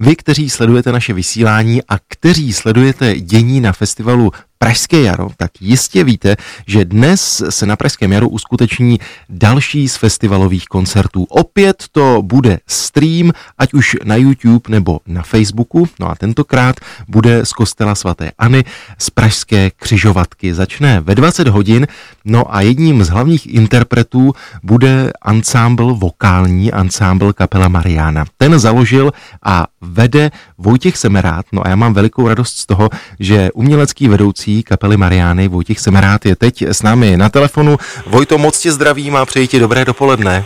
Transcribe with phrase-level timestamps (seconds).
[0.00, 6.04] Vy, kteří sledujete naše vysílání a kteří sledujete dění na festivalu Pražské jaro, tak jistě
[6.04, 11.24] víte, že dnes se na Pražském jaru uskuteční další z festivalových koncertů.
[11.24, 15.88] Opět to bude stream, ať už na YouTube nebo na Facebooku.
[16.00, 16.76] No a tentokrát
[17.08, 18.64] bude z kostela svatéAny
[18.98, 20.54] z Pražské křižovatky.
[20.54, 21.86] Začne ve 20 hodin,
[22.24, 24.32] no a jedním z hlavních interpretů
[24.62, 28.24] bude ansámbl, vokální ansámbl kapela Mariana.
[28.36, 29.12] Ten založil
[29.44, 31.46] a vede Vojtěch Semerát.
[31.52, 32.88] No a já mám velikou radost z toho,
[33.20, 37.76] že umělecký vedoucí kapely Mariány Vojtěch Semerát je teď s námi na telefonu.
[38.06, 40.44] Vojto, moc tě zdravím a přeji ti dobré dopoledne.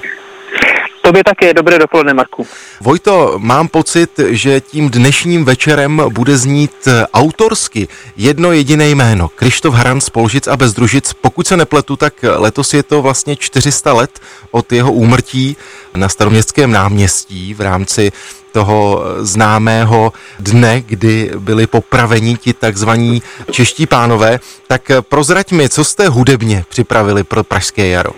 [1.03, 2.47] Tobě také dobré dopoledne, Marku.
[2.81, 9.29] Vojto, mám pocit, že tím dnešním večerem bude znít autorsky jedno jediné jméno.
[9.29, 11.13] Krištof Haran z Polžic a Bezdružic.
[11.21, 15.57] Pokud se nepletu, tak letos je to vlastně 400 let od jeho úmrtí
[15.97, 18.13] na staroměstském náměstí v rámci
[18.53, 24.41] toho známého dne, kdy byli popraveni ti takzvaní čeští pánové.
[24.67, 28.11] Tak prozrať mi, co jste hudebně připravili pro Pražské jaro?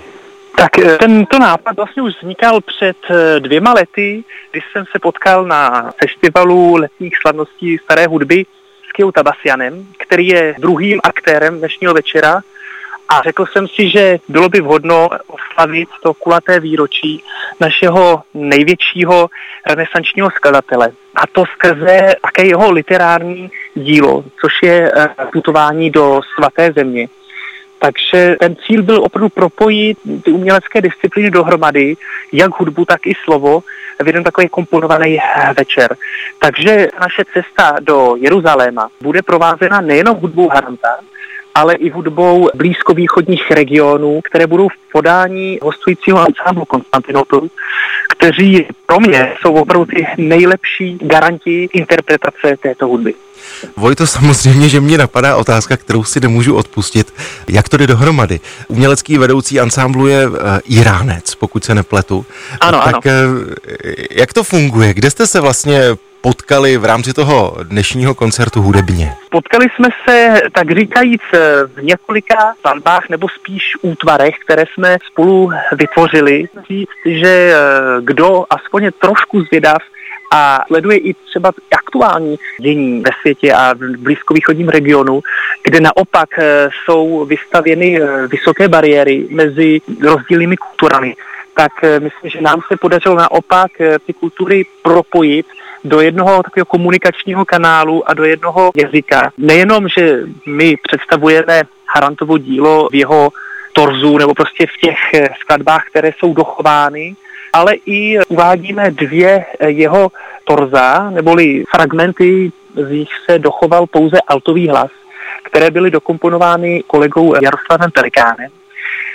[0.57, 5.45] Tak eh, tento nápad vlastně už vznikal před eh, dvěma lety, když jsem se potkal
[5.45, 8.47] na festivalu letních slavností staré hudby
[8.89, 12.43] s Kiou Tabasianem, který je druhým aktérem dnešního večera
[13.09, 17.23] a řekl jsem si, že bylo by vhodno oslavit to kulaté výročí
[17.61, 19.29] našeho největšího
[19.67, 20.93] renesančního skladatele.
[21.15, 27.09] A to skrze také jeho literární dílo, což je eh, putování do svaté země.
[27.83, 31.97] Takže ten cíl byl opravdu propojit ty umělecké disciplíny dohromady,
[32.33, 33.63] jak hudbu, tak i slovo,
[34.03, 35.19] v jeden takový komponovaný
[35.59, 35.97] večer.
[36.39, 40.89] Takže naše cesta do Jeruzaléma bude provázena nejenom hudbou Haranta,
[41.55, 47.49] ale i hudbou blízkovýchodních regionů, které budou v podání hostujícího ansámblu Konstantinopol,
[48.09, 53.15] kteří pro mě jsou opravdu ty nejlepší garanti interpretace této hudby.
[53.77, 57.15] Vojto, samozřejmě, že mě napadá otázka, kterou si nemůžu odpustit.
[57.49, 58.41] Jak to jde dohromady?
[58.69, 62.27] Umělecký vedoucí ansámblu je uh, Iránec, pokud se nepletu.
[62.61, 63.31] Ano, tak ano.
[63.31, 63.45] Uh,
[64.11, 64.95] jak to funguje?
[64.95, 65.81] Kde jste se vlastně
[66.23, 69.13] potkali v rámci toho dnešního koncertu hudebně?
[69.31, 71.23] Potkali jsme se, tak říkajíc,
[71.67, 76.45] v několika svatbách nebo spíš útvarech, které jsme spolu vytvořili.
[76.71, 77.55] Říct, že
[78.01, 79.79] kdo aspoň je trošku zvědav,
[80.35, 85.21] a sleduje i třeba aktuální dění ve světě a v blízkovýchodním regionu,
[85.65, 86.29] kde naopak
[86.85, 91.17] jsou vystavěny vysoké bariéry mezi rozdílnými kulturami
[91.57, 93.71] tak myslím, že nám se podařilo naopak
[94.07, 95.47] ty kultury propojit
[95.85, 99.31] do jednoho takového komunikačního kanálu a do jednoho jazyka.
[99.39, 103.31] Nejenom, že my představujeme Harantovo dílo v jeho
[103.73, 104.99] torzu nebo prostě v těch
[105.41, 107.17] skladbách, které jsou dochovány,
[107.53, 110.09] ale i uvádíme dvě jeho
[110.45, 114.91] torza, neboli fragmenty, z nich se dochoval pouze altový hlas,
[115.43, 118.51] které byly dokomponovány kolegou Jaroslavem Pelikánem.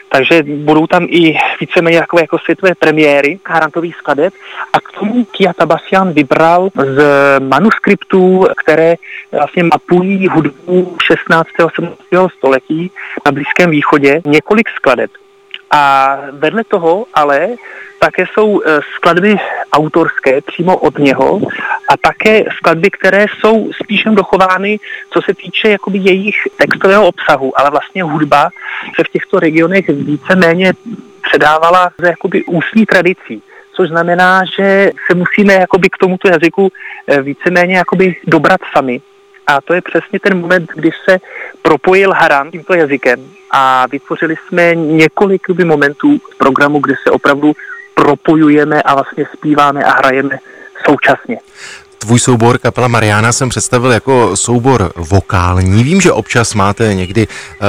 [0.09, 4.33] Takže budou tam i víceméně takové jako světové premiéry harantových skladeb
[4.73, 7.03] a k tomu Kia Tabasian vybral z
[7.39, 8.95] manuskriptů, které
[9.31, 11.49] vlastně mapují hudbu 16.
[11.59, 12.33] a 17.
[12.37, 12.91] století
[13.25, 15.11] na Blízkém východě několik skladeb.
[15.71, 17.47] A vedle toho ale
[17.99, 18.61] také jsou
[18.95, 19.35] skladby
[19.73, 21.41] autorské přímo od něho
[21.89, 24.79] a také skladby, které jsou spíše dochovány,
[25.09, 28.49] co se týče jakoby jejich textového obsahu, ale vlastně hudba
[28.95, 30.73] se v těchto regionech víceméně
[31.29, 33.41] předávala ze jakoby ústní tradicí
[33.77, 36.71] což znamená, že se musíme jakoby k tomuto jazyku
[37.21, 39.01] víceméně jakoby dobrat sami.
[39.47, 41.17] A to je přesně ten moment, kdy se
[41.61, 43.19] propojil Haran tímto jazykem
[43.51, 47.53] a vytvořili jsme několik momentů v programu, kde se opravdu
[47.95, 50.37] propojujeme a vlastně zpíváme a hrajeme
[50.89, 51.37] současně.
[51.97, 55.83] Tvůj soubor kapela Mariana jsem představil jako soubor vokální.
[55.83, 57.27] Vím, že občas máte někdy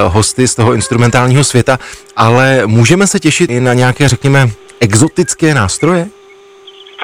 [0.09, 1.78] hosty z toho instrumentálního světa,
[2.16, 4.50] ale můžeme se těšit i na nějaké, řekněme,
[4.81, 6.09] exotické nástroje?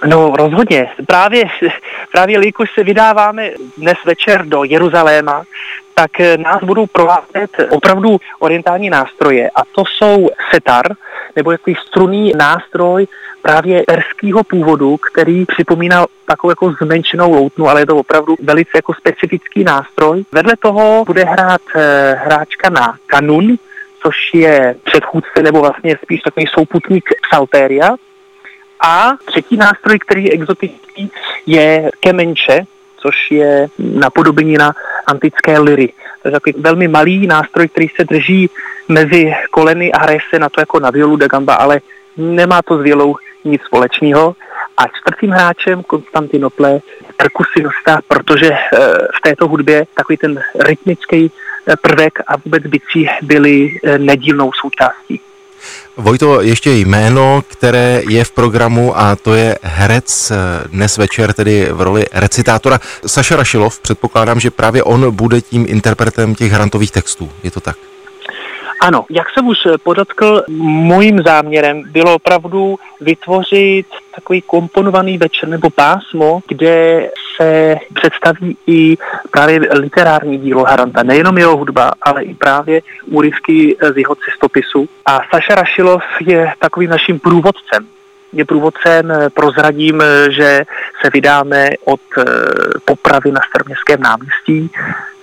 [0.07, 0.91] No rozhodně.
[1.07, 1.45] Právě,
[2.13, 5.45] právě jelikož se vydáváme dnes večer do Jeruzaléma,
[5.95, 10.87] tak nás budou provázet opravdu orientální nástroje a to jsou setar,
[11.37, 13.07] nebo jaký strunný nástroj
[13.43, 18.95] právě perského původu, který připomíná takovou jako zmenšenou loutnu, ale je to opravdu velice jako
[18.95, 20.25] specifický nástroj.
[20.33, 23.57] Vedle toho bude hrát e, hráčka na kanun,
[24.03, 27.97] což je předchůdce nebo vlastně spíš takový souputník psaltéria.
[28.81, 31.11] A třetí nástroj, který je exotický,
[31.47, 32.65] je kemenče,
[32.97, 34.73] což je napodobení na
[35.07, 35.93] antické liry.
[36.23, 38.51] To je takový velmi malý nástroj, který se drží
[38.89, 41.81] mezi koleny a hraje se na to jako na violu da gamba, ale
[42.17, 44.37] nemá to s violou nic společného.
[44.77, 46.81] A čtvrtým hráčem Konstantinople
[47.17, 48.51] perkusionista, protože
[49.17, 51.31] v této hudbě takový ten rytmický
[51.83, 55.21] prvek a vůbec bicí byly nedílnou součástí.
[55.97, 60.33] Vojto, ještě jméno, které je v programu a to je herec
[60.67, 62.81] dnes večer, tedy v roli recitátora.
[63.07, 67.31] Saša Rašilov, předpokládám, že právě on bude tím interpretem těch hrantových textů.
[67.43, 67.77] Je to tak?
[68.81, 76.41] Ano, jak jsem už podotkl, mojím záměrem bylo opravdu vytvořit takový komponovaný večer nebo pásmo,
[76.49, 78.97] kde se představí i
[79.31, 81.03] právě literární dílo Haranta.
[81.03, 84.89] Nejenom jeho hudba, ale i právě úryvky z jeho cestopisu.
[85.07, 87.87] A Saša Rašilov je takovým naším průvodcem
[88.35, 90.65] je průvodcem, prozradím, že
[91.03, 92.25] se vydáme od eh,
[92.85, 94.71] popravy na Staroměstském náměstí,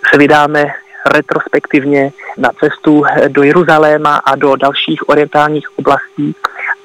[0.09, 0.65] se vydáme
[1.05, 6.35] retrospektivně na cestu do Jeruzaléma a do dalších orientálních oblastí.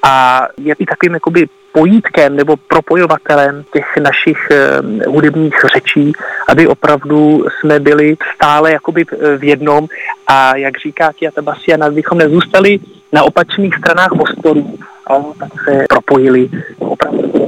[0.03, 6.11] A je i takovým jakoby pojítkem nebo propojovatelem těch našich uh, hudebních řečí,
[6.49, 9.05] aby opravdu jsme byli stále jakoby
[9.37, 9.87] v jednom.
[10.27, 12.79] A jak říká Tia Tabasian, abychom nezůstali
[13.13, 14.77] na opačných stranách mostorů,
[15.07, 16.49] ale tak se propojili.
[16.79, 17.47] Opravdu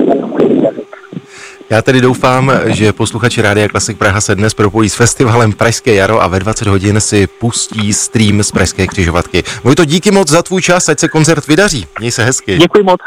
[1.69, 6.24] já tedy doufám, že posluchači Rádia Klasik Praha se dnes propojí s festivalem Pražské jaro
[6.24, 9.44] a ve 20 hodin si pustí stream z Pražské křižovatky.
[9.63, 11.88] Vojto, díky moc za tvůj čas, ať se koncert vydaří.
[12.00, 12.57] Měj se hezky.
[12.57, 13.00] Děkuji moc.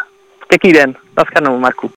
[0.48, 0.94] Pěkný den.
[1.16, 1.90] Naschledanou, Marku.